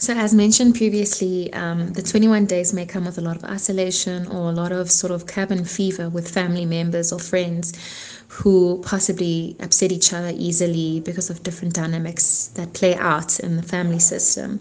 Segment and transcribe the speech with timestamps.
[0.00, 4.26] So, as mentioned previously, um, the 21 days may come with a lot of isolation
[4.28, 7.74] or a lot of sort of cabin fever with family members or friends
[8.28, 13.62] who possibly upset each other easily because of different dynamics that play out in the
[13.62, 14.60] family system.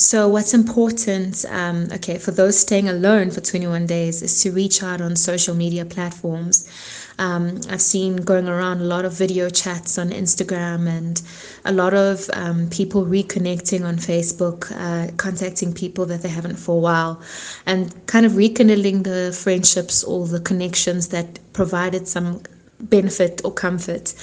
[0.00, 4.82] So, what's important, um, okay, for those staying alone for 21 days is to reach
[4.82, 6.66] out on social media platforms.
[7.18, 11.20] Um, I've seen going around a lot of video chats on Instagram and
[11.66, 16.76] a lot of um, people reconnecting on Facebook, uh, contacting people that they haven't for
[16.76, 17.20] a while,
[17.66, 22.40] and kind of rekindling the friendships or the connections that provided some
[22.82, 24.14] benefit or comfort.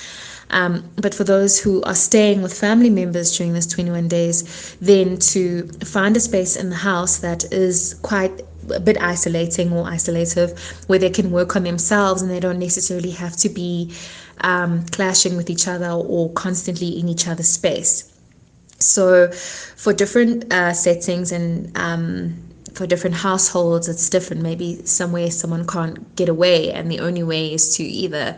[0.50, 5.18] Um, but for those who are staying with family members during this 21 days, then
[5.18, 8.42] to find a space in the house that is quite
[8.74, 10.58] a bit isolating or isolative,
[10.88, 13.94] where they can work on themselves and they don't necessarily have to be
[14.42, 18.14] um, clashing with each other or constantly in each other's space.
[18.80, 22.47] So, for different uh, settings and um,
[22.78, 24.44] for different households it's different.
[24.44, 28.38] Maybe somewhere someone can't get away and the only way is to either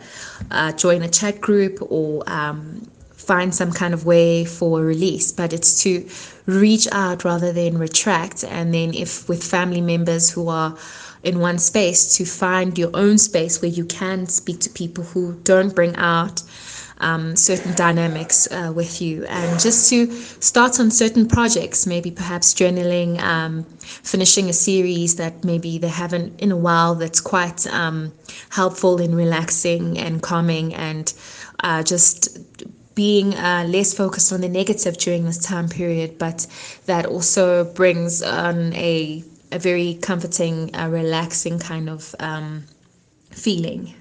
[0.50, 5.30] uh, join a chat group or um, find some kind of way for release.
[5.30, 6.08] But it's to
[6.46, 10.76] reach out rather than retract and then if with family members who are
[11.22, 15.38] in one space to find your own space where you can speak to people who
[15.44, 16.42] don't bring out
[17.00, 22.54] um, certain dynamics uh, with you and just to start on certain projects, maybe perhaps
[22.54, 28.12] journaling, um, finishing a series that maybe they haven't in a while that's quite um,
[28.50, 31.14] helpful in relaxing and calming and
[31.60, 32.38] uh, just
[32.94, 36.46] being uh, less focused on the negative during this time period, but
[36.86, 42.64] that also brings on a, a very comforting, uh, relaxing kind of um,
[43.30, 43.94] feeling.